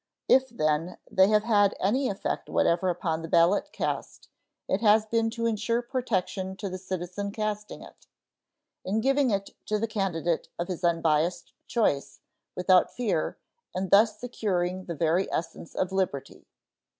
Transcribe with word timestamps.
If, 0.27 0.49
then, 0.49 0.97
they 1.11 1.27
have 1.27 1.43
had 1.43 1.77
any 1.79 2.09
effect 2.09 2.49
whatever 2.49 2.89
upon 2.89 3.21
the 3.21 3.27
ballot 3.27 3.71
cast, 3.71 4.29
it 4.67 4.81
has 4.81 5.05
been 5.05 5.29
to 5.29 5.45
insure 5.45 5.83
protection 5.83 6.57
to 6.57 6.69
the 6.69 6.79
citizen 6.79 7.31
casting 7.31 7.83
it, 7.83 8.07
in 8.83 8.99
giving 8.99 9.29
it 9.29 9.51
to 9.67 9.77
the 9.77 9.85
candidate 9.85 10.47
of 10.57 10.69
his 10.69 10.83
unbiased 10.83 11.53
choice, 11.67 12.19
without 12.55 12.91
fear, 12.91 13.37
and 13.75 13.91
thus 13.91 14.17
securing 14.19 14.85
the 14.85 14.95
very 14.95 15.31
essence 15.31 15.75
of 15.75 15.91
liberty. 15.91 16.47